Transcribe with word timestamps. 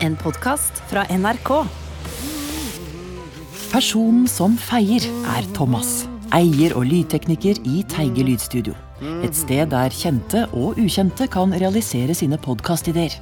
En 0.00 0.14
podkast 0.16 0.78
fra 0.88 1.02
NRK. 1.12 1.50
Personen 3.68 4.24
som 4.30 4.54
feier, 4.56 5.04
er 5.34 5.48
Thomas. 5.52 6.06
Eier 6.32 6.72
og 6.78 6.86
lydtekniker 6.88 7.60
i 7.68 7.82
Teige 7.90 8.24
lydstudio. 8.24 8.72
Et 9.20 9.36
sted 9.36 9.68
der 9.74 9.92
kjente 9.92 10.46
og 10.56 10.80
ukjente 10.80 11.28
kan 11.28 11.52
realisere 11.52 12.16
sine 12.16 12.38
podkastideer. 12.40 13.12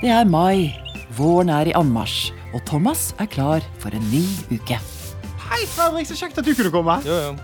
Det 0.00 0.08
er 0.08 0.24
mai, 0.24 0.72
våren 1.18 1.52
er 1.52 1.68
i 1.68 1.76
anmarsj, 1.76 2.30
og 2.56 2.64
Thomas 2.70 3.10
er 3.20 3.28
klar 3.28 3.66
for 3.82 3.92
en 3.92 4.06
ny 4.08 4.22
uke. 4.54 4.80
Hei, 5.50 5.60
Fredrik, 5.68 6.08
så 6.08 6.16
kjekt 6.16 6.40
at 6.40 6.48
du 6.48 6.54
kunne 6.56 6.72
komme. 6.72 6.96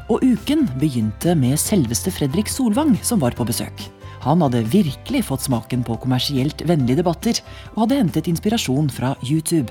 Og 0.09 0.25
uken 0.25 0.65
begynte 0.81 1.37
med 1.37 1.61
selveste 1.61 2.15
Fredrik 2.15 2.49
Solvang, 2.49 2.97
som 3.05 3.21
var 3.21 3.37
på 3.37 3.45
besøk. 3.45 3.85
Han 4.27 4.43
hadde 4.43 4.65
virkelig 4.67 5.23
fått 5.29 5.45
smaken 5.47 5.85
på 5.87 6.01
kommersielt 6.03 6.65
vennlige 6.67 6.99
debatter, 6.99 7.39
og 7.77 7.85
hadde 7.85 8.01
hentet 8.01 8.31
inspirasjon 8.31 8.91
fra 8.91 9.15
YouTube. 9.23 9.71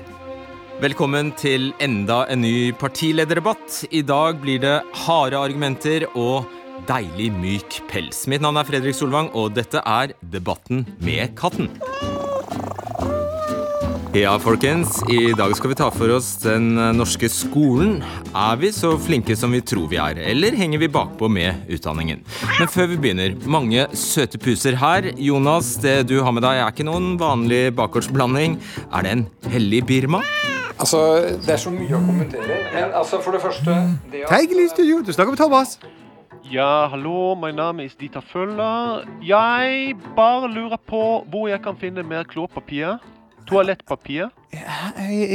Velkommen 0.80 1.30
til 1.36 1.70
enda 1.84 2.22
en 2.32 2.40
ny 2.44 2.72
partilederdebatt. 2.80 3.82
I 3.92 4.00
dag 4.04 4.40
blir 4.40 4.60
det 4.64 4.78
harde 5.06 5.40
argumenter 5.40 6.08
og 6.14 6.48
deilig 6.88 7.30
myk 7.36 7.80
pels. 7.92 8.24
Mitt 8.28 8.44
navn 8.44 8.60
er 8.60 8.68
Fredrik 8.68 8.96
Solvang, 8.96 9.32
og 9.36 9.52
dette 9.56 9.84
er 9.84 10.16
Debatten 10.24 10.86
med 11.04 11.36
katten. 11.36 11.68
Ja, 14.16 14.38
folkens. 14.40 15.02
I 15.12 15.32
dag 15.36 15.50
skal 15.58 15.70
vi 15.72 15.76
ta 15.76 15.90
for 15.92 16.08
oss 16.14 16.28
den 16.40 16.70
norske 16.96 17.28
skolen. 17.28 17.98
Er 18.32 18.56
vi 18.56 18.70
så 18.72 18.94
flinke 19.02 19.34
som 19.36 19.52
vi 19.52 19.58
tror 19.66 19.88
vi 19.90 19.98
er, 20.00 20.16
eller 20.30 20.54
henger 20.56 20.80
vi 20.80 20.88
bakpå 20.88 21.28
med 21.28 21.66
utdanningen? 21.74 22.22
Men 22.56 22.70
før 22.72 22.88
vi 22.92 22.96
begynner, 23.02 23.34
mange 23.44 23.84
søte 23.98 24.38
puser 24.40 24.78
her. 24.80 25.10
Jonas, 25.20 25.74
det 25.82 26.06
du 26.08 26.14
har 26.24 26.32
med 26.32 26.46
deg 26.46 26.62
er 26.62 26.72
ikke 26.72 26.86
noen 26.88 27.18
vanlig 27.20 27.74
bakgårdsblanding. 27.76 28.56
Er 28.88 29.04
det 29.04 29.12
en 29.18 29.26
hellig 29.52 29.82
Birma? 29.90 30.22
Altså, 30.78 31.02
Det 31.44 31.52
er 31.52 31.60
så 31.60 31.74
mye 31.74 31.98
å 31.98 32.00
kommentere. 32.06 32.56
Men 32.72 32.94
altså, 32.96 33.20
for 33.20 33.36
det 33.36 33.42
første 33.42 33.74
det 34.12 34.24
at- 34.30 34.56
lydstudio, 34.56 35.02
du 35.04 35.12
snakker 35.12 35.36
med 35.36 35.38
Thomas. 35.42 35.78
Ja, 36.50 36.88
hallo, 36.88 37.34
mitt 37.34 37.56
navn 37.56 37.80
er 37.80 37.90
Dieter 38.00 38.22
Føller. 38.32 39.04
Jeg 39.20 39.96
bare 40.16 40.48
lurer 40.48 40.78
på 40.88 41.24
hvor 41.28 41.48
jeg 41.50 41.60
kan 41.60 41.76
finne 41.76 42.02
mer 42.06 42.24
klorpapir. 42.24 42.98
Toalettpapir. 43.46 44.30
Ja, 44.52 44.92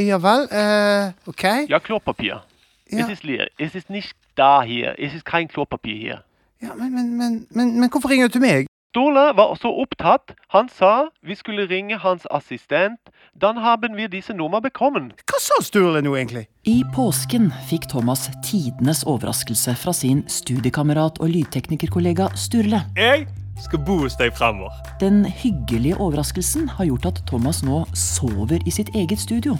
ja 0.08 0.18
vel, 0.22 0.48
Uh, 0.52 1.12
ok. 1.28 1.44
Ja, 1.68 1.78
klorpapir. 1.80 2.42
Ja. 2.90 3.06
Es, 3.06 3.08
ist 3.08 3.24
leer. 3.24 3.48
es 3.58 3.74
ist 3.74 3.88
nicht 3.90 4.16
da 4.34 4.62
hier. 4.62 4.94
Es 4.98 5.14
ist 5.14 5.24
kein 5.24 5.48
Klorpapier 5.48 5.96
hier. 5.96 6.24
Ja, 6.60 6.74
men, 6.74 6.92
men, 6.92 7.16
men, 7.16 7.46
men, 7.50 7.80
men 7.80 7.90
hvorfor 7.90 8.10
ringer 8.10 8.28
du 8.28 8.32
til 8.32 8.40
meg? 8.40 8.66
Ståle 8.92 9.32
var 9.32 9.54
så 9.56 9.70
opptatt. 9.82 10.34
Han 10.52 10.68
sa 10.68 11.08
vi 11.24 11.34
skulle 11.34 11.64
ringe 11.70 11.96
hans 12.02 12.26
assistent. 12.30 13.00
Dann 13.32 13.62
haben 13.62 13.96
wir 13.96 14.08
diese 14.08 14.34
Nummer 14.34 14.60
bekommen. 14.60 15.14
Hva 15.24 15.40
sa 15.40 15.62
Sturle 15.64 16.02
nå, 16.04 16.12
egentlig? 16.14 16.44
I 16.68 16.82
påsken 16.92 17.48
fikk 17.70 17.88
Thomas 17.88 18.28
tidenes 18.44 19.00
overraskelse 19.08 19.72
fra 19.80 19.96
sin 19.96 20.26
studiekamerat 20.28 21.22
og 21.24 21.32
lydteknikerkollega 21.32 22.28
Sturle. 22.36 22.84
Jeg 22.96 23.26
skal 23.60 23.82
bo 23.86 23.98
hos 24.02 24.16
deg 24.16 24.32
fremover. 24.36 24.72
Den 25.00 25.24
hyggelige 25.24 25.96
overraskelsen 25.96 26.68
har 26.68 26.88
gjort 26.88 27.06
at 27.06 27.22
Thomas 27.26 27.62
nå 27.62 27.84
sover 27.94 28.62
i 28.66 28.72
sitt 28.74 28.92
eget 28.94 29.20
studio. 29.20 29.56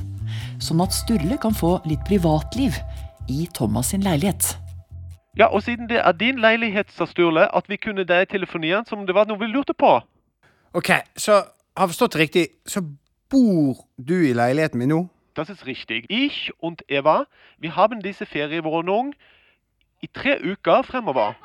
Sånn 0.62 0.81
at 0.85 0.95
Sturle 0.97 1.39
kan 1.43 1.55
få 1.57 1.79
litt 1.89 2.03
privatliv 2.09 2.79
i 3.29 3.47
Thomas 3.55 3.93
sin 3.93 4.05
leilighet. 4.07 4.57
Ja, 5.39 5.48
og 5.48 5.63
siden 5.65 5.89
det 5.89 6.03
er 6.05 6.13
din 6.13 6.41
leilighet, 6.41 6.93
sa 6.93 7.07
Sturle, 7.09 7.47
at 7.57 7.69
vi 7.69 7.77
kunne 7.81 8.05
deg 8.05 8.29
telefonien 8.29 8.85
som 8.89 9.07
det 9.07 9.15
var 9.17 9.29
noe 9.29 9.41
vi 9.41 9.48
lurte 9.48 9.75
på. 9.75 10.01
Ok, 10.77 10.91
så 11.17 11.41
har 11.77 11.87
jeg 11.87 11.95
forstått 11.95 12.17
det 12.17 12.20
riktig, 12.20 12.47
så 12.69 12.85
bor 13.33 13.87
du 13.97 14.19
i 14.29 14.35
leiligheten 14.37 14.79
min 14.79 14.93
nå? 14.93 15.03
Das 15.35 15.48
ist 15.48 15.65
richtig. 15.65 16.05
Ich 16.11 16.53
und 16.59 16.83
Eva, 16.89 17.25
wir 17.59 17.77
haben 17.77 18.01
diese 18.01 18.27
Ferienwohnung 18.27 19.15
i 20.03 20.07
tre 20.07 20.37
uker 20.43 20.85
fremover. 20.85 21.36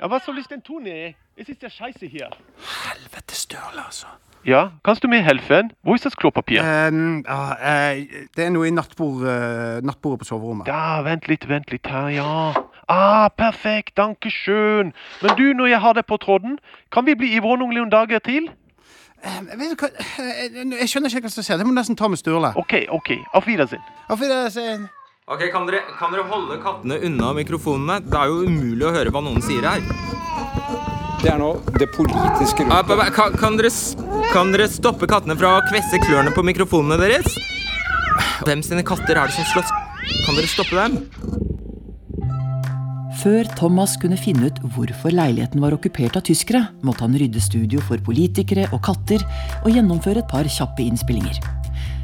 Ja, 0.00 0.10
was 0.10 0.24
soll 0.24 0.38
ich 0.38 0.46
denn 0.46 0.62
tun, 0.62 0.86
ey? 0.86 1.16
Es 1.34 1.48
ist 1.48 1.62
er 1.62 1.70
scheiße 1.70 2.06
hier. 2.06 2.28
Helvete 2.84 3.34
Sturle, 3.34 3.84
altså. 3.86 4.06
Ja, 4.44 4.72
kannst 4.82 5.02
du 5.02 5.08
mir 5.08 5.22
helfen? 5.22 5.72
Wo 5.82 5.94
ist 5.94 6.04
das 6.04 6.16
Klopapier? 6.16 6.62
Ähm, 6.64 7.24
ja, 7.26 7.92
eh, 7.92 8.26
det 8.36 8.44
er 8.44 8.50
noe 8.50 8.66
i 8.68 8.70
nattbord, 8.70 9.22
eh, 9.24 9.80
nattbordet 9.80 10.18
på 10.20 10.28
soverommet. 10.28 10.66
Da, 10.66 11.00
vent 11.06 11.28
litt, 11.30 11.48
vent 11.48 11.70
litt 11.70 11.86
her, 11.88 12.08
ja. 12.10 12.52
Ah, 12.86 13.28
perfekt, 13.30 13.96
danke 13.96 14.30
schön. 14.30 14.92
Men 15.22 15.36
du, 15.38 15.54
når 15.54 15.66
jeg 15.66 15.80
har 15.80 15.94
deg 15.94 16.06
på 16.06 16.18
tråden, 16.20 16.58
kan 16.90 17.06
vi 17.06 17.14
bli 17.14 17.32
i 17.36 17.40
våning 17.40 17.72
noen 17.72 17.90
dager 17.90 18.18
til? 18.18 18.50
Jeg, 19.22 19.46
vet 19.56 19.72
du 19.72 19.86
hva, 19.86 19.92
eh, 20.20 20.62
jeg 20.82 20.90
skjønner 20.90 21.14
ikke 21.14 21.30
hva 21.30 21.32
som 21.32 21.46
skjer. 21.46 21.62
Det 21.62 21.66
må 21.70 21.72
nesten 21.72 21.96
ta 21.96 22.10
med 22.12 22.20
Sturle. 22.20 22.52
Ok, 22.60 22.82
ok, 22.90 23.14
auf 23.32 23.46
Wiedersehen. 23.46 23.82
Auf 24.10 24.20
Wiedersehen. 24.20 24.90
Ok, 25.30 25.46
kan 25.54 25.64
dere, 25.70 25.80
kan 25.96 26.12
dere 26.12 26.26
holde 26.28 26.60
kattene 26.60 26.98
unna 27.06 27.32
mikrofonene? 27.38 28.02
Det 28.04 28.18
er 28.20 28.26
jo 28.34 28.42
umulig 28.50 28.90
å 28.90 28.96
høre 28.98 29.14
hva 29.14 29.22
noen 29.24 29.40
sier 29.40 29.64
her. 29.64 30.91
Det 31.22 31.30
er 31.30 31.38
nå 31.38 31.52
det 31.78 31.86
politiske 31.94 32.64
Ah, 32.70 32.82
ba- 32.82 33.10
Kan, 33.14 33.32
kan, 33.38 33.56
dere, 33.58 33.70
kan 34.32 34.50
dere 34.54 34.66
stoppe 34.70 35.06
kattene 35.10 35.36
fra 35.38 35.56
å 35.60 35.64
kvesse 35.68 36.00
klørne 36.02 36.32
på 36.34 36.42
mikrofonene 36.46 36.98
deres? 36.98 37.36
Hvem 38.42 38.62
sine 38.66 38.82
katter 38.82 39.16
er 39.16 39.30
det 39.30 39.36
som 39.36 39.46
slåss? 39.52 39.70
Kan 40.26 40.34
dere 40.38 40.50
stoppe 40.50 40.74
dem? 40.74 40.98
Før 43.22 43.46
Thomas 43.54 43.94
kunne 44.02 44.18
finne 44.18 44.48
ut 44.50 44.58
hvorfor 44.74 45.14
leiligheten 45.14 45.62
var 45.62 45.76
okkupert 45.76 46.16
av 46.18 46.24
tyskere, 46.26 46.64
måtte 46.82 47.04
han 47.06 47.14
rydde 47.14 47.38
studio 47.44 47.78
for 47.86 48.02
politikere 48.02 48.64
og 48.74 48.82
katter 48.82 49.22
og 49.62 49.70
gjennomføre 49.70 50.24
et 50.24 50.32
par 50.32 50.48
kjappe 50.50 50.82
innspillinger. 50.82 51.38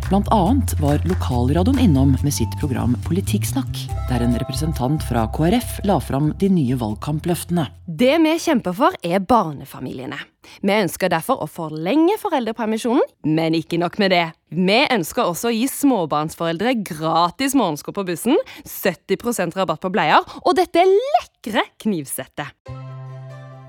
Annet 0.09 0.81
var 0.81 1.03
lokalradioen 1.05 1.79
innom 1.79 2.15
med 2.25 2.33
sitt 2.33 2.55
program 2.61 2.95
Politikksnakk, 3.05 3.83
der 4.09 4.23
en 4.25 4.33
representant 4.41 5.05
fra 5.05 5.27
KrF 5.37 5.83
la 5.85 5.99
fram 6.01 6.31
de 6.41 6.49
nye 6.49 6.79
valgkampløftene. 6.81 7.67
Det 7.85 8.15
vi 8.25 8.33
kjemper 8.41 8.73
for, 8.73 8.97
er 9.05 9.21
barnefamiliene. 9.21 10.17
Vi 10.65 10.73
ønsker 10.73 11.13
derfor 11.13 11.45
å 11.45 11.51
forlenge 11.53 12.17
foreldrepermisjonen, 12.23 13.05
men 13.29 13.59
ikke 13.59 13.81
nok 13.83 14.01
med 14.01 14.15
det. 14.17 14.25
Vi 14.49 14.81
ønsker 14.89 15.29
også 15.29 15.51
å 15.51 15.55
gi 15.55 15.69
småbarnsforeldre 15.69 16.79
gratis 16.89 17.57
morgensko 17.59 17.93
på 17.93 18.09
bussen, 18.09 18.41
70% 18.65 19.61
rabatt 19.61 19.85
på 19.85 19.93
bleier 19.93 20.25
og 20.41 20.57
dette 20.57 20.89
lekre 20.89 21.69
knivsettet. 21.85 22.57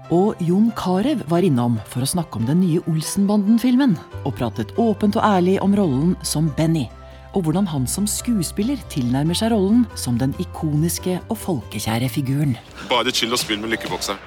Og 0.10 0.40
Jon 0.42 0.72
Carew 0.74 1.20
var 1.30 1.46
innom 1.46 1.76
for 1.86 2.02
å 2.02 2.08
snakke 2.10 2.40
om 2.40 2.46
den 2.48 2.64
nye 2.64 2.82
Olsenbanden-filmen, 2.90 3.92
og 4.26 4.34
pratet 4.40 4.72
åpent 4.82 5.20
og 5.20 5.26
ærlig 5.26 5.60
om 5.62 5.76
rollen 5.78 6.16
som 6.26 6.48
Benny, 6.58 6.88
og 7.38 7.44
hvordan 7.46 7.68
han 7.70 7.84
som 7.86 8.08
skuespiller 8.10 8.80
tilnærmer 8.90 9.38
seg 9.38 9.52
rollen 9.54 9.84
som 9.94 10.16
den 10.18 10.32
ikoniske 10.42 11.20
og 11.30 11.38
folkekjære 11.38 12.10
figuren. 12.10 12.56
Bare 12.90 13.14
chill 13.14 13.36
og 13.36 13.42
spill 13.42 13.62
med 13.62 13.70
lykkebokseren. 13.76 14.18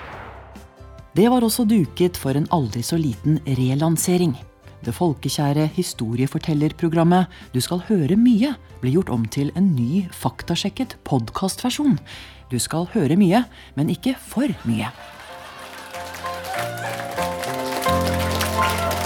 Det 1.19 1.26
var 1.28 1.42
også 1.42 1.66
duket 1.66 2.16
for 2.16 2.38
en 2.38 2.47
aldri 2.54 2.84
så 2.87 2.97
liten 2.97 3.41
relansering. 3.59 4.37
Det 4.87 4.94
folkekjære 4.94 5.66
historiefortellerprogrammet 5.75 7.26
Du 7.54 7.60
skal 7.62 7.82
høre 7.91 8.16
mye 8.19 8.54
ble 8.81 8.94
gjort 8.94 9.10
om 9.15 9.26
til 9.26 9.50
en 9.59 9.75
ny 9.75 10.06
faktasjekket 10.15 10.97
podkastversjon. 11.06 11.98
Du 12.54 12.59
skal 12.62 12.87
høre 12.94 13.19
mye, 13.19 13.42
men 13.75 13.91
ikke 13.91 14.15
for 14.19 14.47
mye. 14.62 14.88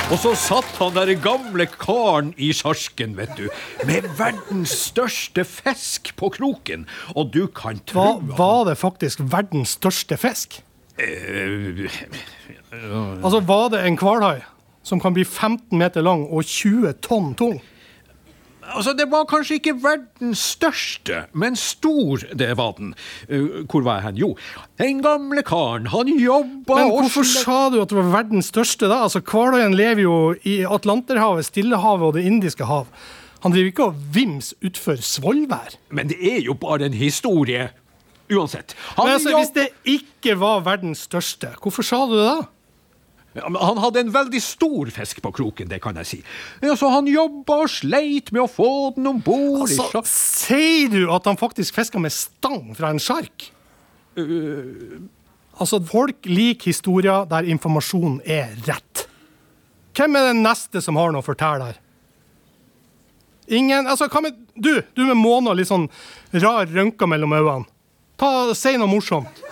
Og 0.07 0.21
så 0.23 0.31
satt 0.39 0.69
han 0.79 0.95
der 0.95 1.11
gamle 1.19 1.65
karen 1.67 2.29
i 2.39 2.53
sjarsken, 2.55 3.17
vet 3.19 3.33
du, 3.35 3.49
med 3.89 4.07
verdens 4.15 4.71
største 4.87 5.43
fisk 5.43 6.13
på 6.21 6.29
kroken. 6.37 6.85
Og 7.19 7.33
du 7.35 7.49
kan 7.51 7.81
tro 7.91 8.05
Var, 8.05 8.37
var 8.39 8.61
det 8.69 8.77
faktisk 8.79 9.25
verdens 9.33 9.75
største 9.81 10.19
fisk? 10.21 10.61
Eh, 10.99 11.89
Altså, 12.77 13.41
var 13.41 13.71
det 13.73 13.83
en 13.87 13.97
hvalhai 13.99 14.45
som 14.87 15.01
kan 15.01 15.15
bli 15.17 15.25
15 15.25 15.75
meter 15.79 16.05
lang 16.05 16.27
og 16.31 16.45
20 16.45 16.93
tonn 17.03 17.35
tung? 17.35 17.59
Altså, 18.75 18.93
det 18.99 19.07
var 19.11 19.27
kanskje 19.31 19.59
ikke 19.61 19.77
verdens 19.83 20.43
største, 20.57 21.25
men 21.33 21.57
stor, 21.57 22.25
det 22.35 22.49
var 22.59 22.75
den. 22.79 22.95
Uh, 23.31 23.63
hvor 23.71 23.85
var 23.87 24.01
jeg 24.01 24.09
hen? 24.09 24.21
Jo, 24.23 24.31
den 24.81 25.03
gamle 25.05 25.45
karen, 25.47 25.87
han 25.93 26.11
jobba 26.19 26.81
Men 26.81 26.91
hvorfor 26.95 27.27
sa 27.29 27.61
du 27.71 27.79
at 27.83 27.93
det 27.93 27.99
var 28.01 28.11
verdens 28.15 28.51
største 28.53 28.91
da? 28.91 29.05
Altså, 29.07 29.23
Hvaløyen 29.23 29.77
lever 29.77 30.03
jo 30.07 30.19
i 30.43 30.59
Atlanterhavet, 30.67 31.47
Stillehavet 31.47 32.11
og 32.11 32.19
Det 32.19 32.27
indiske 32.27 32.67
hav. 32.67 32.91
Han 33.45 33.55
driver 33.55 33.71
ikke 33.71 33.89
og 33.91 33.99
vims 34.15 34.55
utfor 34.65 34.99
Svolvær. 35.05 35.77
Men 35.95 36.09
det 36.11 36.19
er 36.19 36.41
jo 36.47 36.57
bare 36.59 36.89
en 36.89 36.97
historie. 36.97 37.69
Uansett. 38.33 38.75
Han, 38.97 39.07
Men 39.07 39.15
altså, 39.15 39.37
Hvis 39.39 39.55
det 39.55 39.69
ikke 39.85 40.35
var 40.41 40.65
verdens 40.67 41.07
største, 41.07 41.53
hvorfor 41.63 41.87
sa 41.87 42.03
du 42.11 42.17
det 42.17 42.27
da? 42.27 42.41
Han 43.45 43.79
hadde 43.83 44.01
en 44.01 44.13
veldig 44.15 44.41
stor 44.43 44.91
fisk 44.95 45.21
på 45.25 45.33
kroken, 45.37 45.69
det 45.69 45.81
kan 45.85 45.99
jeg 46.01 46.09
si. 46.09 46.19
Ja, 46.65 46.77
så 46.79 46.89
han 46.95 47.09
jobba 47.11 47.59
og 47.67 47.73
sleit 47.73 48.33
med 48.33 48.47
å 48.47 48.51
få 48.51 48.71
den 48.97 49.11
om 49.11 49.21
bord 49.25 49.67
Altså. 49.67 50.03
Sier 50.09 50.89
du 50.93 51.03
at 51.13 51.27
han 51.29 51.37
faktisk 51.41 51.77
fiska 51.77 52.01
med 52.01 52.15
stang 52.15 52.71
fra 52.79 52.93
en 52.95 53.03
sjark? 53.03 53.51
Altså, 55.57 55.81
folk 55.85 56.29
liker 56.29 56.71
historier 56.73 57.29
der 57.29 57.49
informasjonen 57.53 58.23
er 58.25 58.55
rett. 58.69 59.07
Hvem 59.97 60.17
er 60.17 60.31
den 60.31 60.43
neste 60.45 60.83
som 60.85 60.97
har 61.01 61.13
noe 61.13 61.25
å 61.25 61.27
fortelle 61.27 61.71
her? 61.71 61.81
Ingen 63.47 63.87
Altså, 63.87 64.09
hva 64.11 64.25
med 64.25 64.37
du? 64.57 64.83
Du 64.97 65.05
med 65.07 65.17
måner 65.21 65.55
litt 65.57 65.71
sånn 65.71 65.87
rar 66.35 66.67
rønker 66.67 67.09
mellom 67.09 67.37
øynene. 67.37 67.69
Ta, 68.17 68.55
Si 68.57 68.73
noe 68.81 68.89
morsomt. 68.91 69.43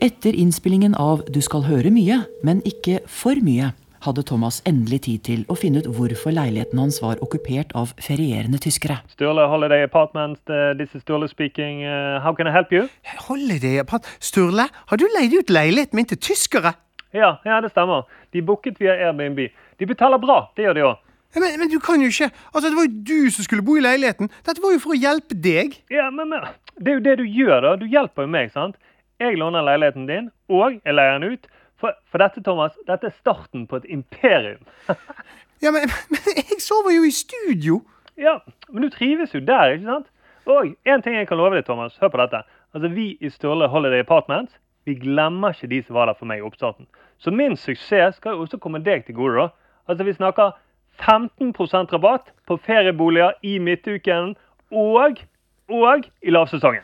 Etter 0.00 0.32
innspillingen 0.32 0.94
av 0.96 1.20
Du 1.28 1.42
skal 1.44 1.66
høre 1.66 1.90
mye, 1.92 2.22
men 2.40 2.62
ikke 2.64 3.02
for 3.04 3.36
mye, 3.44 3.74
hadde 4.00 4.22
Thomas 4.24 4.62
endelig 4.64 5.02
tid 5.04 5.20
til 5.26 5.42
å 5.52 5.56
finne 5.60 5.82
ut 5.82 5.88
hvorfor 5.92 6.32
leiligheten 6.32 6.80
hans 6.80 7.02
var 7.04 7.20
okkupert 7.20 7.74
av 7.76 7.92
ferierende 8.00 8.56
tyskere. 8.64 8.96
Sturle 9.12 9.44
Holiday 9.52 9.84
Apartment, 9.84 10.40
uh, 10.48 10.72
this 10.78 10.94
is 10.96 11.04
Sturle 11.04 11.28
speaking. 11.28 11.84
Uh, 11.84 12.16
how 12.24 12.32
can 12.32 12.48
I 12.48 12.54
help 12.56 12.72
you? 12.72 12.88
Holiday 13.28 13.76
Apart 13.82 14.08
Sturle, 14.24 14.70
har 14.72 14.96
du 14.96 15.04
leid 15.18 15.36
ut 15.36 15.52
leiligheten 15.52 16.00
min 16.00 16.08
til 16.08 16.22
tyskere? 16.30 16.72
Ja, 17.12 17.34
ja, 17.44 17.60
det 17.60 17.74
stemmer. 17.76 18.08
De 18.32 18.40
booket 18.40 18.80
via 18.80 18.96
Airbnb. 18.96 19.50
De 19.52 19.92
betaler 19.92 20.22
bra, 20.22 20.46
det 20.56 20.64
gjør 20.64 20.80
de 20.80 20.88
òg. 20.94 21.06
Men, 21.36 21.60
men, 21.60 21.68
du 21.68 21.76
kan 21.78 22.00
jo 22.00 22.08
ikke 22.08 22.32
Altså, 22.50 22.70
Det 22.70 22.74
var 22.74 22.88
jo 22.88 23.02
du 23.06 23.30
som 23.30 23.44
skulle 23.44 23.62
bo 23.62 23.76
i 23.76 23.84
leiligheten. 23.84 24.32
Dette 24.48 24.64
var 24.64 24.72
jo 24.72 24.80
for 24.80 24.96
å 24.96 24.98
hjelpe 24.98 25.36
deg. 25.36 25.76
Ja, 25.92 26.08
men, 26.08 26.32
men 26.32 26.48
det 26.80 26.88
er 26.88 26.96
jo 26.96 27.04
det 27.04 27.20
du 27.20 27.26
gjør, 27.28 27.60
da. 27.68 27.76
Du 27.76 27.84
hjelper 27.84 28.24
jo 28.24 28.32
meg, 28.32 28.48
sant? 28.56 28.80
Jeg 29.20 29.36
låner 29.38 29.62
leiligheten 29.62 30.06
din, 30.08 30.30
og 30.48 30.80
jeg 30.84 30.94
leier 30.94 31.18
den 31.18 31.34
ut. 31.34 31.50
For, 31.80 31.96
for 32.10 32.20
dette, 32.20 32.42
Thomas, 32.44 32.72
dette 32.88 33.08
er 33.08 33.16
starten 33.18 33.66
på 33.68 33.76
et 33.80 33.88
imperium. 33.88 34.64
ja, 35.64 35.72
men, 35.72 35.92
men 36.12 36.32
jeg 36.36 36.60
sover 36.60 36.94
jo 36.96 37.04
i 37.04 37.12
studio. 37.12 37.82
Ja, 38.20 38.38
men 38.68 38.84
du 38.84 38.90
trives 38.92 39.34
jo 39.34 39.40
der, 39.40 39.76
ikke 39.76 39.92
sant? 39.92 40.08
Og 40.48 40.72
en 40.88 41.04
ting 41.04 41.16
jeg 41.16 41.28
kan 41.28 41.40
love 41.40 41.56
deg, 41.56 41.64
Thomas. 41.64 41.96
Hør 42.00 42.12
på 42.12 42.20
dette. 42.20 42.42
Altså, 42.74 42.88
Vi 42.88 43.12
i 43.20 43.30
Sturle 43.30 43.68
Holiday 43.68 44.00
Apartments 44.00 44.56
vi 44.84 44.94
glemmer 44.94 45.52
ikke 45.54 45.70
de 45.70 45.82
som 45.82 45.94
var 45.94 46.08
der 46.08 46.16
for 46.18 46.26
meg 46.26 46.40
i 46.40 46.44
oppstarten. 46.46 46.86
Så 47.18 47.30
min 47.30 47.56
suksess 47.56 48.16
skal 48.16 48.34
jo 48.34 48.46
også 48.46 48.58
komme 48.58 48.80
deg 48.84 49.04
til 49.04 49.14
gode. 49.14 49.36
da. 49.36 49.48
Altså, 49.88 50.04
Vi 50.04 50.12
snakker 50.12 50.50
15% 50.98 51.92
rabatt 51.92 52.32
på 52.46 52.56
ferieboliger 52.56 53.32
i 53.42 53.58
midtuken 53.58 54.36
og, 54.70 55.20
og 55.68 56.04
i 56.22 56.30
lavsesongen. 56.30 56.82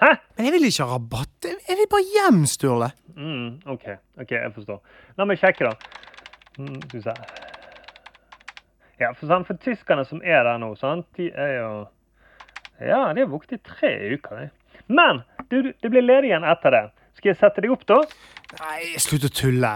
Hæ? 0.00 0.10
Men 0.36 0.46
jeg 0.48 0.52
vil 0.56 0.64
ikke 0.68 0.84
ha 0.86 0.94
rabatt. 0.96 1.48
Jeg 1.68 1.76
vil 1.78 1.88
bare 1.92 2.06
hjem, 2.14 2.40
Sturle. 2.50 2.88
Mm, 3.16 3.60
OK, 3.70 3.84
ok, 4.20 4.30
jeg 4.38 4.52
forstår. 4.54 4.80
La 5.18 5.26
meg 5.28 5.38
sjekke, 5.40 5.68
da. 5.68 5.74
Mm, 6.58 6.78
skal 6.86 6.96
vi 6.98 7.02
se. 7.04 7.14
Ja, 9.02 9.10
for, 9.12 9.26
sant, 9.26 9.46
for 9.48 9.58
tyskerne 9.62 10.04
som 10.08 10.22
er 10.24 10.44
der 10.46 10.58
nå, 10.62 10.72
sant, 10.78 11.06
de 11.18 11.30
er 11.34 11.56
jo 11.58 11.70
Ja, 12.82 13.12
de 13.14 13.22
har 13.22 13.30
vokst 13.30 13.52
i 13.54 13.60
tre 13.62 13.92
uker. 14.16 14.40
De. 14.40 14.82
Men 14.90 15.22
du, 15.50 15.70
det 15.70 15.90
blir 15.92 16.02
ledig 16.02 16.32
igjen 16.32 16.46
etter 16.48 16.74
det. 16.74 16.82
Skal 17.18 17.32
jeg 17.32 17.38
sette 17.38 17.62
deg 17.62 17.70
opp, 17.74 17.84
da? 17.86 18.00
Nei, 18.58 18.94
slutt 19.02 19.28
å 19.28 19.30
tulle. 19.30 19.74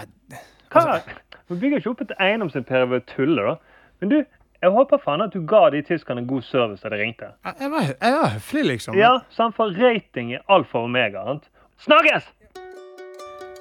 Hva? 0.72 0.98
Vi 1.46 1.58
bygger 1.60 1.78
ikke 1.78 1.92
opp 1.92 2.02
et 2.02 2.14
eiendomsimperium 2.18 2.90
ved 2.94 3.04
å 3.04 3.10
tulle, 3.12 3.44
da. 3.52 3.84
Men 4.02 4.10
du, 4.10 4.16
jeg 4.62 4.72
håper 4.72 5.00
faen 5.02 5.24
at 5.24 5.34
du 5.34 5.42
ga 5.48 5.66
de 5.74 5.82
tyskerne 5.86 6.24
god 6.28 6.44
service 6.46 6.82
da 6.84 6.92
de 6.92 7.00
ringte. 7.02 7.28
Jeg 7.46 7.70
var, 7.72 7.92
jeg 7.92 8.16
var 8.16 8.32
høflig, 8.36 8.64
liksom. 8.72 8.96
Ja, 8.98 9.12
sant, 9.36 9.56
for 9.58 9.74
rating 9.76 10.34
er 10.38 10.44
alfa 10.52 10.80
og 10.80 10.90
omega. 10.90 11.24
sant? 11.28 11.50
Snakkes! 11.84 12.32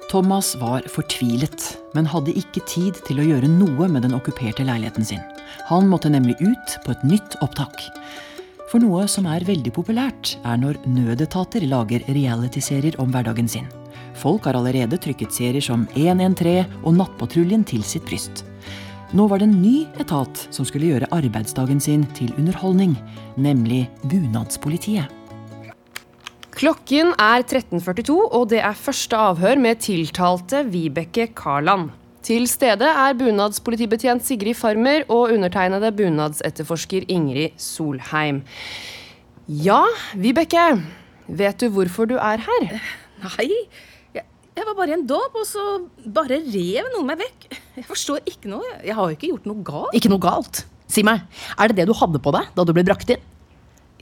Thomas 0.06 0.52
var 0.60 0.86
fortvilet, 0.88 1.64
men 1.96 2.06
hadde 2.06 2.34
ikke 2.38 2.62
tid 2.70 3.00
til 3.08 3.18
å 3.18 3.26
gjøre 3.26 3.48
noe 3.50 3.88
med 3.90 4.06
den 4.06 4.14
okkuperte 4.14 4.64
leiligheten 4.64 5.04
sin. 5.04 5.24
Han 5.66 5.90
måtte 5.90 6.12
nemlig 6.12 6.36
ut 6.40 6.76
på 6.84 6.94
et 6.94 7.02
nytt 7.04 7.34
opptak. 7.42 7.88
For 8.70 8.82
noe 8.82 9.04
som 9.10 9.26
er 9.30 9.44
veldig 9.46 9.72
populært, 9.74 10.36
er 10.46 10.62
når 10.62 10.78
nødetater 10.86 11.66
lager 11.66 12.06
realityserier 12.06 12.96
om 13.02 13.10
hverdagen 13.14 13.50
sin. 13.50 13.66
Folk 14.16 14.46
har 14.48 14.56
allerede 14.56 14.96
trykket 15.02 15.34
serier 15.34 15.62
som 15.62 15.84
113 15.94 16.70
og 16.82 16.94
Nattpatruljen 16.96 17.66
til 17.68 17.82
sitt 17.84 18.06
bryst. 18.08 18.46
Nå 19.14 19.28
var 19.30 19.38
det 19.38 19.46
en 19.46 19.60
ny 19.62 19.84
etat 20.02 20.40
som 20.50 20.66
skulle 20.66 20.88
gjøre 20.90 21.06
arbeidsdagen 21.14 21.78
sin 21.82 22.02
til 22.16 22.32
underholdning, 22.40 22.96
nemlig 23.38 23.84
Bunadspolitiet. 24.02 25.12
Klokken 26.56 27.12
er 27.20 27.44
13.42, 27.44 28.16
og 28.16 28.48
det 28.50 28.62
er 28.64 28.74
første 28.74 29.18
avhør 29.28 29.60
med 29.62 29.78
tiltalte 29.84 30.64
Vibeke 30.72 31.28
Karland. 31.36 31.92
Til 32.26 32.48
stede 32.50 32.88
er 32.88 33.14
bunadspolitibetjent 33.14 34.24
Sigrid 34.26 34.56
Farmer 34.58 35.04
og 35.06 35.36
undertegnede 35.36 35.92
bunadsetterforsker 35.94 37.06
Ingrid 37.06 37.54
Solheim. 37.62 38.40
Ja, 39.46 39.84
Vibeke. 40.18 40.80
Vet 41.28 41.60
du 41.60 41.68
hvorfor 41.70 42.10
du 42.10 42.16
er 42.18 42.42
her? 42.42 42.80
Nei, 43.22 43.52
jeg, 44.56 44.64
var 44.66 44.74
bare 44.78 44.92
i 44.92 44.96
en 44.96 45.06
dåp, 45.08 45.36
og 45.36 45.46
så 45.48 45.64
bare 46.16 46.40
rev 46.42 46.90
noen 46.94 47.06
meg 47.12 47.22
vekk. 47.22 47.48
Jeg 47.76 47.86
forstår 47.88 48.22
ikke 48.26 48.50
noe. 48.50 48.64
Jeg 48.84 48.96
har 48.96 49.10
jo 49.10 49.16
ikke 49.18 49.30
gjort 49.34 49.48
noe 49.50 49.64
galt. 49.66 49.96
Ikke 49.98 50.12
noe 50.12 50.22
galt? 50.22 50.64
Si 50.90 51.02
meg, 51.06 51.24
er 51.58 51.70
det 51.72 51.80
det 51.80 51.88
du 51.90 51.96
hadde 51.98 52.20
på 52.22 52.32
deg 52.34 52.52
da 52.54 52.64
du 52.64 52.72
ble 52.76 52.84
brakt 52.86 53.10
inn? 53.10 53.22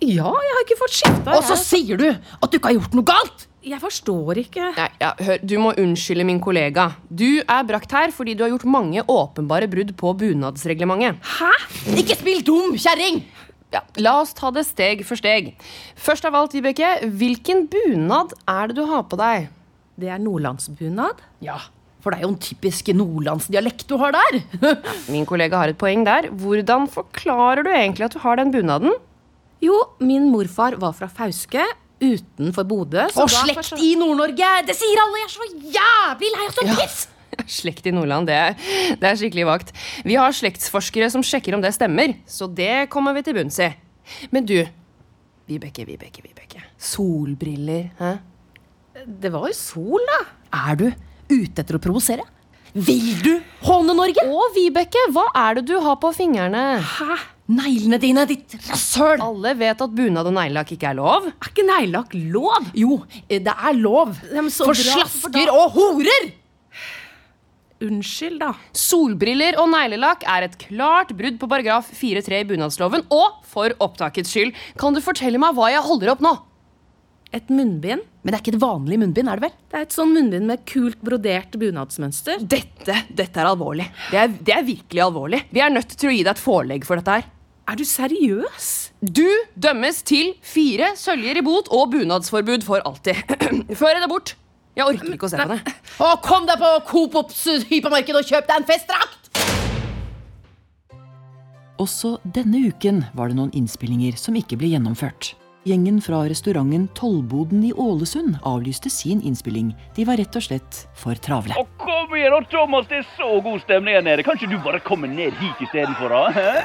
Ja, 0.05 0.29
jeg 0.29 0.55
har 0.57 0.65
ikke 0.67 0.77
fått 0.81 0.97
skifta. 0.99 1.37
Og 1.39 1.45
så 1.47 1.57
sier 1.57 1.99
du 2.01 2.07
at 2.11 2.49
du 2.51 2.59
ikke 2.59 2.73
har 2.73 2.79
gjort 2.81 2.97
noe 2.99 3.07
galt! 3.09 3.47
Jeg 3.65 3.81
forstår 3.81 4.37
ikke. 4.43 4.67
Nei, 4.77 4.89
ja, 5.01 5.15
hør, 5.25 5.39
Du 5.41 5.55
må 5.63 5.71
unnskylde 5.81 6.27
min 6.29 6.41
kollega. 6.45 6.91
Du 7.09 7.41
er 7.41 7.63
brakt 7.65 7.95
her 7.97 8.13
fordi 8.13 8.35
du 8.37 8.43
har 8.45 8.53
gjort 8.53 8.67
mange 8.69 9.01
åpenbare 9.09 9.71
brudd 9.73 9.95
på 9.97 10.13
bunadsreglementet. 10.21 11.23
Hæ? 11.39 11.53
Ikke 11.97 12.19
spill 12.21 12.45
dum, 12.45 12.77
kjerring! 12.77 13.23
Ja, 13.73 13.81
La 14.05 14.19
oss 14.21 14.35
ta 14.37 14.53
det 14.55 14.67
steg 14.69 15.01
for 15.09 15.19
steg. 15.19 15.55
Først 15.99 16.29
av 16.29 16.37
alt, 16.39 16.53
Vibeke, 16.55 16.93
hvilken 17.09 17.65
bunad 17.73 18.37
er 18.45 18.69
det 18.71 18.77
du 18.79 18.85
har 18.91 19.07
på 19.09 19.19
deg? 19.19 19.49
Det 20.01 20.09
er 20.11 20.19
nordlandsbunad. 20.19 21.21
Ja, 21.45 21.59
for 22.03 22.11
det 22.13 22.19
er 22.21 22.27
jo 22.27 22.33
en 22.35 22.41
typisk 22.43 22.89
nordlandsdialekt 22.97 23.87
du 23.89 23.97
har 24.01 24.13
der. 24.17 24.41
Min 25.13 25.25
kollega 25.29 25.61
har 25.63 25.71
et 25.73 25.79
poeng 25.81 26.03
der. 26.07 26.29
Hvordan 26.35 26.89
forklarer 26.91 27.63
du 27.65 27.71
egentlig 27.71 28.09
at 28.09 28.17
du 28.17 28.21
har 28.25 28.37
den 28.41 28.51
bunaden? 28.55 28.93
Jo, 29.65 29.79
min 30.03 30.27
morfar 30.33 30.75
var 30.83 30.93
fra 30.93 31.07
Fauske 31.09 31.63
utenfor 32.05 32.67
Bodø. 32.69 33.07
Og 33.17 33.31
slekt 33.33 33.71
i 33.81 33.95
Nord-Norge! 33.97 34.51
Det 34.69 34.75
sier 34.77 35.01
alle! 35.01 35.23
Jeg 35.23 35.31
er 35.31 35.33
så 35.33 35.47
jævlig 35.79 36.33
lei 36.35 36.49
av 36.51 36.57
sånn 36.59 36.73
Ja. 36.73 36.77
piss! 36.83 36.99
Slekt 37.63 37.87
i 37.89 37.93
Nordland, 37.95 38.29
det, 38.29 38.35
er- 38.37 38.99
det 39.01 39.09
er 39.09 39.17
skikkelig 39.19 39.47
vagt. 39.49 39.73
Vi 40.07 40.15
har 40.21 40.31
slektsforskere 40.37 41.09
som 41.11 41.25
sjekker 41.25 41.57
om 41.57 41.63
det 41.65 41.73
stemmer, 41.75 42.13
så 42.31 42.47
det 42.47 42.85
kommer 42.93 43.15
vi 43.17 43.25
til 43.27 43.35
bunns 43.39 43.57
i. 43.65 43.71
Men 44.31 44.45
du, 44.47 44.59
Vibeke, 45.49 45.87
Vibeke, 45.89 46.23
Vibeke. 46.23 46.61
Solbriller, 46.79 47.89
hæ? 47.99 48.13
Det 49.05 49.31
var 49.33 49.49
jo 49.51 49.57
sol, 49.57 50.05
da. 50.09 50.21
Er 50.71 50.79
du 50.81 50.87
ute 51.35 51.63
etter 51.63 51.77
å 51.77 51.83
provosere? 51.83 52.25
Vil 52.75 53.13
du 53.23 53.33
håne 53.69 53.95
Norge? 53.95 54.25
Å, 54.27 54.49
Vibeke, 54.55 54.99
hva 55.15 55.29
er 55.45 55.61
det 55.61 55.69
du 55.69 55.77
har 55.85 55.99
på 56.03 56.11
fingrene? 56.17 56.63
Hæ? 56.83 57.19
Neglene 57.55 57.99
dine, 58.01 58.25
ditt 58.27 58.55
rasshøl! 58.71 59.21
Alle 59.23 59.53
vet 59.61 59.83
at 59.85 59.93
bunad 59.95 60.27
og 60.27 60.33
neglelakk 60.35 60.73
ikke 60.75 60.89
er 60.91 60.97
lov. 60.97 61.29
Er 61.29 61.51
ikke 61.51 61.67
neglelakk 61.69 62.17
lov? 62.33 62.71
Jo, 62.75 62.97
det 63.29 63.53
er 63.53 63.77
lov. 63.77 64.17
Ja, 64.33 64.43
For 64.49 64.79
slasker 64.79 65.53
og 65.53 65.77
horer! 65.77 66.33
Unnskyld, 67.85 68.39
da. 68.41 68.55
Solbriller 68.73 69.59
og 69.61 69.69
neglelakk 69.75 70.25
er 70.31 70.47
et 70.47 70.57
klart 70.63 71.13
brudd 71.19 71.37
på 71.43 71.51
paragraf 71.51 71.91
4-3 71.93 72.41
i 72.41 72.49
bunadsloven, 72.49 73.05
og 73.13 73.45
for 73.51 73.77
opptakets 73.85 74.33
skyld, 74.33 74.55
kan 74.81 74.97
du 74.97 75.03
fortelle 75.05 75.39
meg 75.43 75.55
hva 75.59 75.69
jeg 75.75 75.85
holder 75.85 76.15
opp 76.15 76.25
nå? 76.25 76.33
Et 77.35 77.49
munnbind. 77.51 78.05
Men 78.23 78.31
det 78.31 78.39
er 78.39 78.43
ikke 78.45 78.55
et 78.55 78.63
vanlig 78.63 78.97
munnbind, 79.03 79.29
er 79.29 79.41
det 79.41 79.49
vel? 79.49 79.55
Det 79.73 79.79
er 79.79 79.87
et 79.89 79.95
sånn 79.97 80.13
munnbind 80.15 80.47
med 80.49 80.63
kult 80.71 81.01
brodert 81.05 81.57
bunadsmønster. 81.59 82.45
Dette, 82.47 83.01
dette 83.11 83.43
er 83.43 83.51
alvorlig. 83.51 83.89
Det 84.13 84.21
er, 84.21 84.31
det 84.39 84.55
er 84.55 84.69
virkelig 84.69 85.03
alvorlig. 85.03 85.43
Vi 85.51 85.63
er 85.65 85.75
nødt 85.75 85.97
til 85.99 86.13
å 86.13 86.15
gi 86.15 86.23
deg 86.23 86.31
et 86.37 86.45
forelegg 86.45 86.87
for 86.87 87.03
dette 87.03 87.19
her. 87.19 87.27
Er 87.65 87.81
du 87.81 87.85
seriøs? 87.89 88.71
Du 89.01 89.27
dømmes 89.57 90.03
til 90.07 90.35
fire 90.45 90.93
søljer 91.01 91.41
i 91.41 91.45
bot 91.45 91.71
og 91.75 91.91
bunadsforbud 91.97 92.65
for 92.67 92.85
alltid. 92.87 93.19
Før 93.81 93.99
deg 93.99 94.09
bort. 94.13 94.37
Jeg 94.79 94.87
orker 94.91 95.15
ikke 95.15 95.29
å 95.29 95.33
se 95.35 95.39
på 95.39 95.51
det. 95.55 95.77
Å, 96.03 96.15
kom 96.23 96.49
deg 96.49 96.59
på 96.61 96.73
Coop 96.89 97.19
Ops 97.19 97.45
hypermarked 97.71 98.19
og 98.19 98.27
kjøp 98.31 98.51
deg 98.51 98.63
en 98.63 98.69
festdrakt! 98.69 99.31
Også 101.83 102.17
denne 102.23 102.69
uken 102.71 103.03
var 103.19 103.31
det 103.31 103.39
noen 103.39 103.55
innspillinger 103.59 104.19
som 104.21 104.37
ikke 104.39 104.59
ble 104.61 104.71
gjennomført. 104.77 105.35
Gjengen 105.65 105.97
fra 106.05 106.19
restauranten 106.29 106.91
Tollboden 106.93 107.63
i 107.65 107.71
Ålesund 107.73 108.35
avlyste 108.45 108.91
sin 108.93 109.23
innspilling. 109.25 109.71
De 109.97 110.05
var 110.05 110.19
rett 110.21 110.35
og 110.37 110.43
slett 110.45 110.81
for 111.01 111.17
travle. 111.25 111.57
Kom 111.81 112.13
igjen, 112.13 112.45
Thomas. 112.53 112.85
Det 112.91 112.99
er 112.99 113.07
så 113.17 113.39
god 113.41 113.63
stemning 113.63 113.97
her 113.97 114.05
nede. 114.05 114.27
Kan 114.27 114.37
ikke 114.37 114.51
du 114.51 114.59
bare 114.61 114.81
komme 114.85 115.09
ned 115.09 115.33
hit 115.41 115.63
istedenfor? 115.65 116.13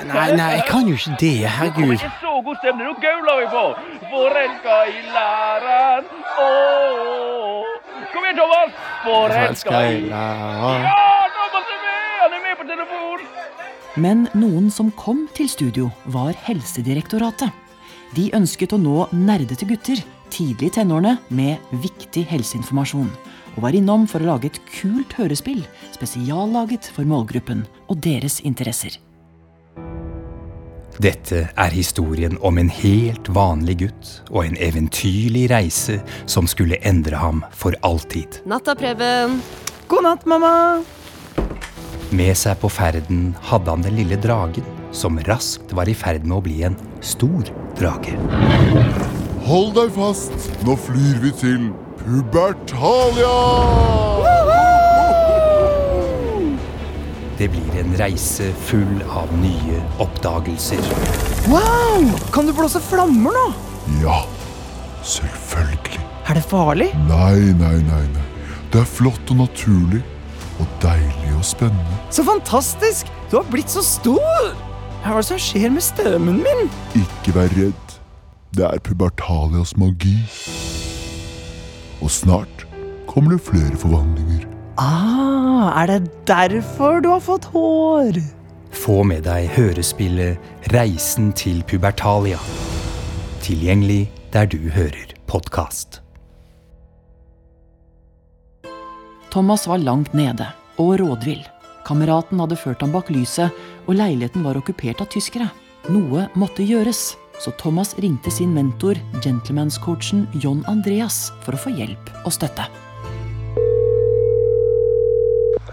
Nei, 0.10 0.26
nei, 0.36 0.50
jeg 0.58 0.66
kan 0.68 0.90
jo 0.92 0.98
ikke 1.00 1.16
det. 1.22 1.32
Herregud. 1.48 1.94
Det 1.96 2.10
er 2.10 2.18
så 2.20 2.34
god 2.44 2.60
stemning. 2.60 2.90
Nå 2.90 2.98
gauler 3.06 3.40
vi 3.40 3.48
på. 3.54 3.64
Forelska 4.12 4.76
i 4.92 5.00
læreren. 5.16 6.12
Åh. 6.44 7.72
Kom 8.12 8.28
igjen, 8.28 8.42
Thomas. 8.42 8.76
Forelska 9.06 9.86
i 9.94 10.04
læreren. 10.12 10.90
Ja, 10.90 11.08
Thomas 11.40 11.72
er 11.78 11.82
med! 11.88 12.04
Han 12.26 12.38
er 12.42 12.46
med 12.50 12.60
på 12.60 12.68
telefon. 12.74 13.26
Men 13.96 14.28
noen 14.44 14.68
som 14.68 14.92
kom 15.00 15.24
til 15.40 15.48
studio, 15.56 15.88
var 16.12 16.36
Helsedirektoratet. 16.52 17.69
De 18.18 18.30
ønsket 18.34 18.74
å 18.74 18.80
nå 18.82 19.04
nerdete 19.14 19.68
gutter 19.70 20.02
tidlig 20.34 20.70
i 20.72 20.76
tenårene 20.80 21.18
med 21.34 21.74
viktig 21.84 22.24
helseinformasjon, 22.30 23.10
og 23.56 23.62
var 23.66 23.76
innom 23.78 24.08
for 24.10 24.24
å 24.24 24.32
lage 24.34 24.50
et 24.50 24.60
kult 24.72 25.14
hørespill 25.18 25.62
spesiallaget 25.94 26.90
for 26.96 27.10
målgruppen 27.10 27.66
og 27.90 28.02
deres 28.06 28.40
interesser. 28.46 28.98
Dette 31.00 31.46
er 31.48 31.72
historien 31.72 32.36
om 32.44 32.58
en 32.60 32.70
helt 32.82 33.30
vanlig 33.32 33.78
gutt 33.86 34.10
og 34.34 34.42
en 34.44 34.58
eventyrlig 34.60 35.46
reise 35.52 36.02
som 36.28 36.50
skulle 36.50 36.82
endre 36.84 37.22
ham 37.22 37.40
for 37.56 37.78
alltid. 37.88 38.42
Natta, 38.50 38.76
Preben. 38.76 39.40
God 39.88 40.04
natt, 40.04 40.28
mamma. 40.28 40.52
Med 42.12 42.36
seg 42.36 42.60
på 42.60 42.68
ferden 42.74 43.32
hadde 43.48 43.72
han 43.72 43.86
den 43.86 43.96
lille 44.02 44.20
dragen, 44.20 44.66
som 44.92 45.20
raskt 45.28 45.74
var 45.76 45.90
i 45.90 45.96
ferd 45.98 46.26
med 46.26 46.38
å 46.40 46.44
bli 46.46 46.62
en 46.68 46.78
stor 47.06 47.50
drage. 47.80 48.16
Hold 49.50 49.76
deg 49.78 49.94
fast, 49.96 50.50
nå 50.66 50.76
flyr 50.78 51.22
vi 51.24 51.32
til 51.40 51.70
Pubertalia! 52.02 53.36
Det 57.40 57.48
blir 57.54 57.76
en 57.80 57.94
reise 57.96 58.50
full 58.68 59.00
av 59.16 59.30
nye 59.40 59.80
oppdagelser. 60.04 60.82
Wow! 61.48 62.10
Kan 62.36 62.50
du 62.50 62.54
blåse 62.58 62.82
flammer 62.84 63.32
nå? 63.32 63.46
Ja, 64.04 64.26
selvfølgelig. 65.08 66.04
Er 66.28 66.36
det 66.36 66.44
farlig? 66.52 66.90
Nei, 67.08 67.56
nei, 67.62 67.78
nei, 67.88 68.04
nei. 68.12 68.26
Det 68.74 68.84
er 68.84 68.90
flott 68.90 69.32
og 69.32 69.46
naturlig. 69.46 70.04
Og 70.60 70.68
deilig 70.84 71.32
og 71.38 71.46
spennende. 71.48 72.02
Så 72.12 72.26
fantastisk! 72.28 73.08
Du 73.32 73.40
har 73.40 73.48
blitt 73.48 73.72
så 73.72 73.86
stor! 73.86 74.52
Hva 75.00 75.16
er 75.16 75.22
det 75.22 75.28
som 75.30 75.40
skjer 75.40 75.72
med 75.72 75.84
stemmen 75.84 76.42
min? 76.44 76.66
Ikke 77.00 77.34
vær 77.38 77.52
redd. 77.56 77.94
Det 78.56 78.66
er 78.68 78.82
Pubertalias 78.84 79.76
magi. 79.80 80.18
Og 82.04 82.12
snart 82.12 82.66
kommer 83.08 83.36
det 83.36 83.42
flere 83.46 83.80
forvandlinger. 83.80 84.44
Ah, 84.80 85.72
er 85.82 85.88
det 85.88 86.12
derfor 86.28 87.00
du 87.04 87.10
har 87.14 87.24
fått 87.24 87.48
hår? 87.54 88.20
Få 88.76 89.02
med 89.08 89.26
deg 89.28 89.50
hørespillet 89.56 90.72
Reisen 90.74 91.32
til 91.34 91.64
Pubertalia. 91.68 92.40
Tilgjengelig 93.44 94.10
der 94.34 94.46
du 94.52 94.70
hører 94.70 95.16
podkast. 95.28 96.02
Thomas 99.32 99.68
var 99.68 99.78
langt 99.78 100.14
nede 100.14 100.48
og 100.78 101.00
rådvill. 101.00 101.44
Kameraten 101.90 102.38
hadde 102.38 102.54
ført 102.54 102.84
ham 102.86 102.92
bak 102.94 103.08
lyset, 103.10 103.50
og 103.88 103.96
leiligheten 103.98 104.44
var 104.46 104.60
okkupert 104.60 105.00
av 105.02 105.08
tyskere. 105.10 105.48
Noe 105.90 106.28
måtte 106.38 106.62
gjøres, 106.62 107.16
så 107.42 107.54
Thomas 107.58 107.96
ringte 107.98 108.30
sin 108.30 108.52
mentor, 108.54 109.00
gentlemanscoachen 109.24 110.28
John 110.38 110.62
Andreas, 110.70 111.32
for 111.42 111.58
å 111.58 111.62
få 111.64 111.74
hjelp 111.74 112.12
og 112.22 112.36
støtte. 112.36 112.68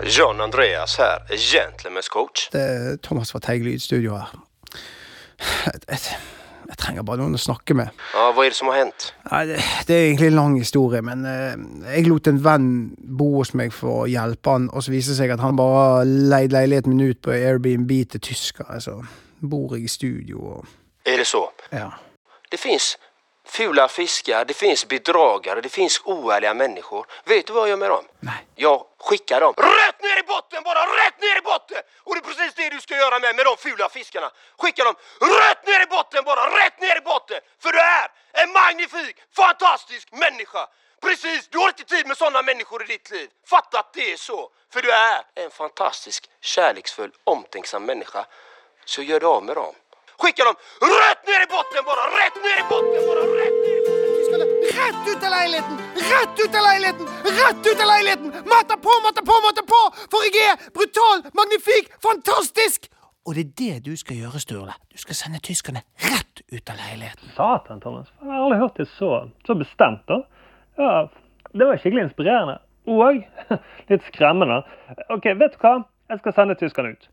John 0.09 0.41
Andreas 0.41 0.97
her, 1.03 1.29
gentlemanscoach. 1.37 2.49
Det 2.55 2.65
er 2.65 2.97
Thomas 3.05 3.35
fra 3.35 3.43
Teiglyd 3.45 3.85
studio 3.85 4.17
her. 4.17 4.33
Jeg, 6.67 6.79
trenger 6.81 7.07
bare 7.07 7.23
noen 7.23 7.39
å 7.39 7.41
snakke 7.41 7.77
med. 7.79 7.91
Ja, 8.15 8.29
hva 8.35 8.45
er 8.45 8.53
det 8.53 8.59
som 8.59 8.71
har 8.73 8.81
hendt? 8.81 9.11
Nei, 9.31 9.43
det, 9.51 9.59
det 9.89 9.97
er 9.97 10.07
egentlig 10.09 10.31
en 10.31 10.39
lang 10.39 10.57
historie, 10.59 11.03
men 11.07 11.27
eh, 11.31 11.55
jeg 11.97 12.09
lot 12.09 12.31
en 12.31 12.41
venn 12.45 12.71
bo 13.19 13.31
hos 13.39 13.55
meg 13.59 13.75
for 13.75 14.05
å 14.05 14.09
hjelpe 14.11 14.57
han, 14.57 14.71
og 14.73 14.85
så 14.85 14.95
viste 14.95 15.15
det 15.15 15.21
seg 15.21 15.35
at 15.37 15.45
han 15.45 15.59
bare 15.59 16.05
leide 16.07 16.57
leiligheten 16.57 16.95
min 16.95 17.13
ut 17.13 17.23
på 17.23 17.35
Airbnb 17.37 17.93
til 18.15 18.25
tyskere. 18.31 18.81
Så 18.83 18.99
bor 19.41 19.77
jeg 19.77 19.87
i 19.87 19.93
studio 19.93 20.43
og 20.57 20.75
Er 21.07 21.21
det 21.23 21.29
så? 21.31 21.45
Ja. 21.71 21.91
Det 22.51 22.59
finns 22.59 22.97
fula 23.47 23.89
fiskar, 23.89 24.45
det 24.45 24.55
finns 24.55 24.89
bedragare, 24.89 25.61
det 25.61 25.69
finns 25.69 26.01
oärliga 26.05 26.55
människor. 26.55 27.07
Vet 27.25 27.47
du 27.47 27.53
vad 27.53 27.63
jag 27.63 27.69
gör 27.69 27.77
med 27.77 27.91
dem? 27.91 28.05
Nej. 28.21 28.47
Jag 28.55 28.87
skickar 28.99 29.41
dem 29.41 29.55
rätt 29.57 30.03
ner 30.03 30.19
i 30.19 30.23
botten, 30.23 30.63
bara 30.63 30.83
rätt 31.01 31.21
ner 31.21 31.39
i 31.39 31.41
botten! 31.41 31.83
Och 32.05 32.15
det 32.15 32.21
är 32.21 32.35
precis 32.35 32.55
det 32.55 32.69
du 32.71 32.81
ska 32.81 32.97
göra 32.97 33.19
med, 33.19 33.37
med 33.37 33.45
de 33.47 33.57
fula 33.57 33.89
fiskarna. 33.89 34.31
Skicka 34.59 34.85
dem 34.85 34.95
rätt 35.21 35.67
ner 35.67 35.83
i 35.83 35.87
botten, 35.87 36.25
bara 36.25 36.45
rätt 36.61 36.81
ner 36.81 36.97
i 36.97 37.01
botten! 37.01 37.41
För 37.63 37.73
du 37.73 37.79
är 37.79 38.09
en 38.33 38.53
magnifik, 38.53 39.17
fantastisk 39.37 40.13
människa! 40.13 40.67
Precis, 41.03 41.49
du 41.49 41.59
har 41.59 41.69
inte 41.69 41.85
tid 41.85 42.07
med 42.07 42.17
sådana 42.17 42.43
människor 42.43 42.83
i 42.83 42.87
ditt 42.87 43.11
liv. 43.11 43.29
Fatta 43.47 43.79
att 43.79 43.93
det 43.93 44.13
är 44.13 44.17
så. 44.17 44.51
För 44.73 44.83
du 44.83 44.91
är 44.91 45.23
en 45.35 45.51
fantastisk, 45.51 46.31
kärleksfull, 46.41 47.13
omtänksam 47.25 47.85
människa. 47.85 48.27
Så 48.85 49.03
gör 49.03 49.21
du 49.21 49.27
av 49.27 49.45
med 49.45 49.57
dem. 49.57 49.75
Skicka 50.19 50.45
dem 50.45 50.55
rätt 50.81 51.27
ner 51.27 51.43
i 51.43 51.47
botten 51.47 51.85
bara! 51.85 52.07
Rätt 52.07 52.35
ner 52.45 52.59
i 52.59 52.65
botten 52.69 53.07
bara! 53.07 53.36
Rett 54.79 55.03
ut 55.17 55.23
av 55.27 55.31
leiligheten! 55.37 55.77
Rett 56.13 56.37
ut 56.45 56.55
av 56.59 56.63
leiligheten! 56.69 57.07
Rett 57.41 57.63
ut 57.71 57.81
av 57.83 57.89
leiligheten! 57.93 58.29
Matta 58.53 58.77
på, 58.87 58.93
matta 59.07 59.23
på, 59.31 59.35
matta 59.47 59.63
på! 59.73 59.81
For 60.13 60.27
jeg 60.27 60.43
er 60.51 60.57
brutal, 60.77 61.19
magnifik, 61.39 61.91
fantastisk! 62.09 62.89
Og 63.27 63.35
det 63.35 63.43
er 63.47 63.53
det 63.61 63.77
du 63.89 63.97
skal 63.99 64.21
gjøre, 64.21 64.39
Sturle. 64.43 64.75
Du 64.93 64.99
skal 65.03 65.19
sende 65.19 65.41
tyskerne 65.43 65.83
rett 66.11 66.43
ut 66.53 66.71
av 66.71 66.79
leiligheten. 66.83 67.33
Satan, 67.39 67.81
Thomas. 67.83 68.11
Jeg 68.23 68.31
har 68.31 68.45
aldri 68.45 68.59
hørt 68.61 68.77
det 68.79 68.87
så, 68.93 69.11
så 69.49 69.57
bestemt. 69.59 70.05
da. 70.11 70.21
Ja, 70.79 70.93
Det 71.57 71.67
var 71.67 71.81
skikkelig 71.83 72.05
inspirerende. 72.11 72.59
Og 72.87 73.23
litt 73.91 74.05
skremmende. 74.13 74.61
Ok, 75.11 75.27
vet 75.41 75.57
du 75.57 75.61
hva? 75.65 75.75
Jeg 76.13 76.21
skal 76.23 76.37
sende 76.37 76.55
tyskerne 76.61 76.93
ut. 76.95 77.09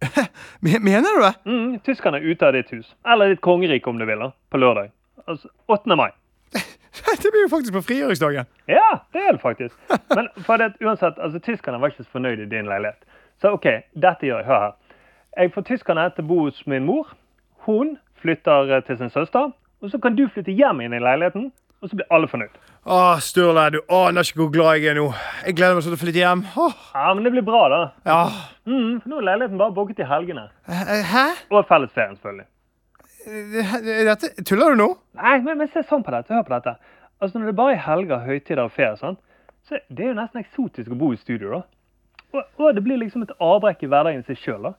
Mener 0.62 1.10
du 1.16 1.22
det? 1.24 1.32
Mm, 1.50 1.72
tyskerne 1.86 2.20
er 2.20 2.30
ute 2.30 2.46
av 2.46 2.54
ditt 2.54 2.70
hus. 2.76 2.92
Eller 3.04 3.32
ditt 3.34 3.42
kongerike, 3.44 3.90
om 3.90 3.98
du 3.98 4.06
vil. 4.06 4.22
da, 4.22 4.30
På 4.54 4.60
lørdag. 4.62 4.92
Altså 5.26 5.50
8. 5.66 5.96
mai. 5.98 6.12
Det 7.22 7.30
blir 7.32 7.44
jo 7.46 7.50
faktisk 7.52 7.74
på 7.76 7.82
frigjøringsdagen. 7.88 8.48
Ja, 8.68 8.90
det 9.12 9.22
er 9.26 9.32
det 9.36 9.40
faktisk. 9.42 9.76
Men 10.16 10.28
for 10.46 10.60
det, 10.60 10.72
uansett, 10.84 11.18
altså, 11.18 11.40
tyskerne 11.44 11.80
var 11.80 11.92
ikke 11.92 12.04
så 12.04 12.14
fornøyd 12.18 12.44
i 12.44 12.50
din 12.50 12.68
leilighet. 12.70 13.00
Så 13.40 13.54
OK, 13.56 13.66
dette 13.96 14.28
gjør 14.28 14.42
jeg. 14.42 14.48
Hør 14.50 14.64
her. 14.66 14.76
Jeg 15.38 15.52
får 15.54 15.66
tyskerne 15.70 16.08
til 16.14 16.26
å 16.26 16.28
bo 16.28 16.38
hos 16.48 16.60
min 16.66 16.84
mor. 16.88 17.14
Hun 17.66 17.96
flytter 18.20 18.74
eh, 18.76 18.82
til 18.86 18.98
sin 19.00 19.12
søster. 19.12 19.52
Og 19.80 19.92
så 19.92 20.00
kan 20.02 20.16
du 20.16 20.26
flytte 20.28 20.52
hjem 20.52 20.82
inn 20.84 20.92
i 20.96 21.00
leiligheten, 21.00 21.48
og 21.80 21.88
så 21.88 21.96
blir 21.96 22.10
alle 22.12 22.28
fornøyd. 22.28 22.58
Å, 22.80 22.98
Sturle, 23.24 23.66
du 23.72 23.78
aner 23.92 24.24
ikke 24.24 24.42
hvor 24.42 24.52
glad 24.52 24.80
jeg 24.80 24.92
er 24.92 24.98
nå. 24.98 25.06
Jeg 25.46 25.56
gleder 25.56 25.76
meg 25.76 25.84
sånn 25.84 25.94
til 25.94 26.00
å 26.00 26.02
flytte 26.02 26.20
hjem. 26.20 26.44
Åh. 26.60 26.78
Ja, 26.96 27.10
men 27.16 27.24
det 27.24 27.32
blir 27.34 27.44
bra, 27.46 27.62
da. 27.72 27.80
Ja. 28.08 28.20
Mm, 28.68 29.00
for 29.00 29.12
nå 29.12 29.20
er 29.20 29.28
leiligheten 29.30 29.60
bare 29.60 29.76
booket 29.76 30.00
i 30.04 30.08
helgene. 30.08 30.46
Hæ? 30.68 31.26
Og 31.52 31.64
fellesferien, 31.68 32.16
selvfølgelig. 32.20 32.48
Dette, 34.08 34.30
tuller 34.48 34.72
du 34.72 34.80
nå? 34.80 34.88
Nei, 35.20 35.34
men, 35.44 35.58
men 35.60 35.68
se 35.72 35.82
sånn 35.88 36.04
på 36.04 36.12
dette. 36.14 36.32
Hør 36.32 36.46
på 36.48 36.54
dette. 36.56 36.76
Altså, 37.20 37.38
Når 37.38 37.46
det 37.50 37.56
bare 37.56 37.72
er 37.76 37.82
helger, 37.84 38.18
høytider 38.24 38.62
og 38.64 38.72
ferie, 38.72 38.96
sånn, 38.96 39.16
så 39.68 39.78
det 39.92 40.04
er 40.04 40.08
jo 40.14 40.18
nesten 40.18 40.40
eksotisk 40.40 40.90
å 40.90 40.96
bo 40.98 41.12
i 41.12 41.18
studio. 41.20 41.50
da. 41.58 41.62
Og, 42.32 42.44
og 42.62 42.74
det 42.74 42.82
blir 42.86 42.96
liksom 43.00 43.22
et 43.26 43.32
avbrekk 43.42 43.82
i 43.84 43.90
hverdagen 43.90 44.22
i 44.22 44.26
seg 44.28 44.38
sjøl. 44.40 44.70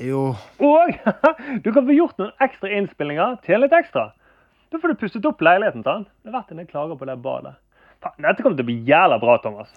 Jo. 0.00 0.22
Og 0.62 0.94
du 1.64 1.72
kan 1.72 1.84
få 1.88 1.96
gjort 1.96 2.16
noen 2.22 2.32
ekstra 2.44 2.70
innspillinger 2.78 3.36
til 3.44 3.60
litt 3.60 3.74
ekstra. 3.76 4.10
Da 4.72 4.80
får 4.80 4.92
du 4.94 4.98
pustet 5.00 5.26
opp 5.28 5.40
leiligheten. 5.44 5.84
sant? 5.86 6.08
Det 6.22 6.30
er 6.32 6.36
verdt 6.38 6.50
en 6.54 6.62
del 6.62 6.68
klager 6.70 6.96
på 7.00 7.06
det 7.08 7.18
badet. 7.24 7.54
Faen, 8.04 8.16
dette 8.24 8.42
kommer 8.44 8.56
til 8.58 8.66
å 8.66 8.70
bli 8.70 8.78
jævla 8.88 9.18
bra, 9.22 9.36
Thomas. 9.44 9.70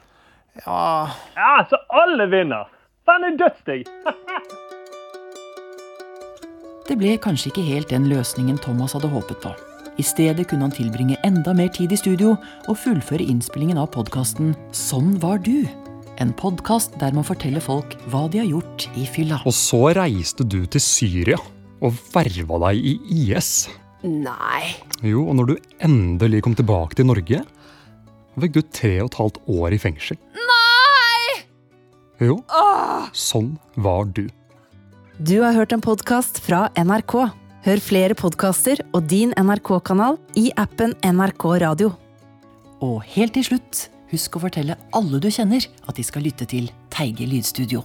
Ja 0.65 1.07
Ja, 1.35 1.51
Så 1.69 1.77
alle 1.93 2.25
vinner. 2.31 2.71
Faen, 3.05 3.21
det 3.25 3.33
er 3.35 3.41
dødsdigg. 3.45 3.87
Det 6.89 6.95
ble 6.97 7.11
kanskje 7.21 7.51
ikke 7.51 7.61
helt 7.67 7.91
den 7.93 8.07
løsningen 8.09 8.55
Thomas 8.63 8.95
hadde 8.97 9.11
håpet 9.13 9.37
på. 9.43 9.51
I 9.99 10.03
stedet 10.05 10.47
kunne 10.47 10.63
han 10.63 10.71
tilbringe 10.71 11.17
enda 11.27 11.51
mer 11.55 11.67
tid 11.75 11.91
i 11.91 11.97
studio 11.99 12.35
og 12.71 12.77
fullføre 12.79 13.25
innspillingen 13.25 13.79
av 13.81 13.89
podkasten 13.91 14.53
Sånn 14.75 15.17
var 15.19 15.41
du. 15.43 15.65
En 16.23 16.31
podkast 16.35 16.95
der 17.01 17.11
man 17.15 17.27
forteller 17.27 17.63
folk 17.63 17.97
hva 18.11 18.25
de 18.31 18.39
har 18.41 18.47
gjort 18.47 18.87
i 18.99 19.03
fylla. 19.07 19.41
Og 19.47 19.55
så 19.55 19.89
reiste 19.97 20.47
du 20.47 20.61
til 20.71 20.83
Syria 20.83 21.39
og 21.83 21.95
verva 22.13 22.61
deg 22.69 22.79
i 22.79 22.95
IS. 23.25 23.67
Nei. 24.03 24.63
Jo, 25.03 25.25
og 25.27 25.35
når 25.39 25.51
du 25.51 25.55
endelig 25.83 26.43
kom 26.47 26.55
tilbake 26.55 26.95
til 26.95 27.07
Norge, 27.09 27.43
fikk 28.39 28.55
du 28.55 28.61
tre 28.71 28.93
og 29.03 29.11
et 29.11 29.19
halvt 29.19 29.41
år 29.51 29.75
i 29.75 29.81
fengsel. 29.83 30.19
Nei! 30.39 31.43
Jo, 32.23 32.39
Åh! 32.55 33.11
sånn 33.15 33.57
var 33.75 34.07
du. 34.15 34.25
Du 35.19 35.41
har 35.43 35.55
hørt 35.55 35.75
en 35.75 35.83
podkast 35.83 36.39
fra 36.43 36.69
NRK. 36.79 37.17
Hør 37.59 37.81
flere 37.83 38.15
podkaster 38.15 38.79
og 38.95 39.09
din 39.11 39.33
NRK-kanal 39.35 40.15
i 40.39 40.45
appen 40.55 40.93
NRK 41.03 41.43
Radio. 41.59 41.89
Og 42.79 43.01
helt 43.17 43.35
til 43.35 43.43
slutt, 43.49 43.81
husk 44.13 44.37
å 44.37 44.45
fortelle 44.45 44.77
alle 44.95 45.19
du 45.19 45.27
kjenner 45.27 45.67
at 45.83 45.99
de 45.99 46.05
skal 46.07 46.23
lytte 46.23 46.47
til 46.47 46.71
Teige 46.87 47.27
lydstudio. 47.27 47.83